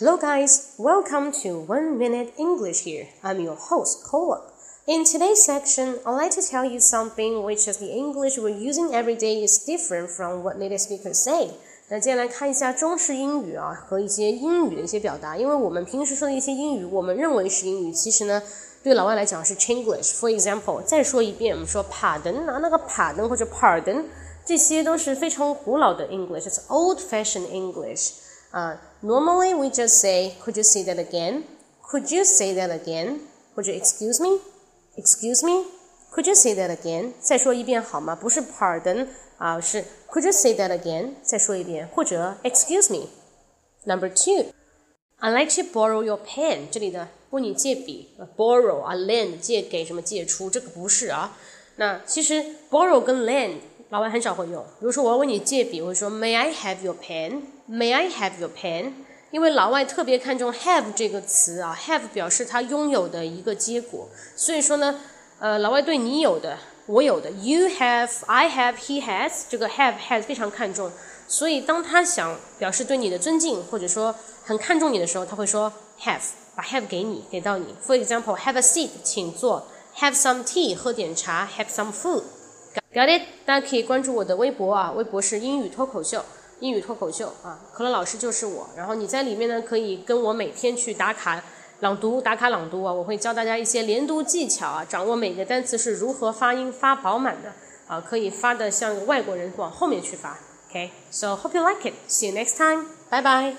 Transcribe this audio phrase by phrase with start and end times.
[0.00, 0.74] Hello, guys.
[0.76, 3.06] Welcome to One Minute English here.
[3.22, 4.42] I'm your host, Kola.
[4.88, 8.92] In today's section, I'd like to tell you something which is the English we're using
[8.92, 11.52] every day is different from what native speakers say.
[11.90, 18.42] 那接下来看一下中式英语啊和一些英语的一些表达，因为我们平时说的一些英语，我们认为是英语，其实呢，
[18.82, 24.06] 对老外来讲是 Chinglish。For example，再说一遍，我们说 pardon 啊，那个 pardon 或者 pardon，
[24.44, 28.14] 这些都是非常古老的 English，it's old-fashioned English。
[28.51, 31.43] uh, normally, we just say, could you say that again?
[31.91, 33.21] Could you say that again?
[33.55, 34.39] Could you excuse me?
[34.97, 35.65] Excuse me?
[36.11, 37.13] Could you say that again？
[37.21, 38.15] 再说一遍好吗？
[38.15, 39.07] 不是 pardon
[39.37, 41.13] 啊，是 Could you say that again？
[41.21, 43.07] 再说一遍，或者 Excuse me.
[43.85, 44.51] Number two,
[45.19, 46.69] I'd like to borrow your pen。
[46.71, 51.37] 这里的问你借笔，borrow 啊，lend 借给什么借出，这个不是啊。
[51.75, 54.63] 那其实 borrow 跟 lend 老外很少会用。
[54.79, 57.41] 比如说我要问你借笔，我会说 May I have your pen?
[57.69, 58.93] May I have your pen？
[59.31, 64.99] 因为老外特别看重 have 这个词啊，have 表示他拥有的一个结果，所以说呢，
[65.39, 70.91] 呃，老外对你有的、我有的，you have、I have、he has，这个 have has 非常看重，
[71.27, 76.21] 所以当他想表示对你的尊敬或者说很看重你的时候，他会说 have，
[76.55, 77.75] 把 have 给你，给到你。
[77.85, 79.67] For example，have a seat，请坐
[79.99, 82.23] ；have some tea，喝点茶；have some food。
[82.93, 83.21] Got it？
[83.45, 86.23] 大家可以关注我的微博啊，微博是英语脱口秀。
[86.59, 88.67] 英语脱口秀啊，可乐老师就是我。
[88.75, 91.41] 然后你在里面呢，可以跟我每天去打卡
[91.79, 92.91] 朗读，打卡朗读啊。
[92.91, 97.53] 我会教大家一些连读技巧啊，掌握每个单词是如何发音发饱满的
[97.87, 100.37] 啊，可以发的像外国人往后面去发。
[100.69, 101.93] OK，so hope you like it.
[102.09, 102.85] See you next time.
[103.09, 103.55] Bye bye.